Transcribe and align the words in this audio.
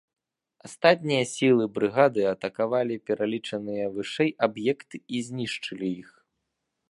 Астатнія 0.67 1.23
сілы 1.33 1.63
брыгады 1.75 2.23
атакавалі 2.33 2.95
пералічаныя 3.09 3.85
вышэй 3.99 4.31
аб'екты 4.49 4.97
і 5.17 5.23
знішчылі 5.29 5.87
іх. 6.05 6.09